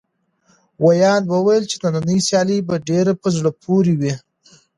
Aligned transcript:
ویاند 0.85 1.25
وویل 1.29 1.63
چې 1.71 1.77
نننۍ 1.83 2.19
سیالي 2.27 2.57
به 2.67 2.75
ډېره 2.89 3.13
په 3.21 3.27
زړه 3.37 3.51
پورې 3.63 3.93
وي. 3.99 4.13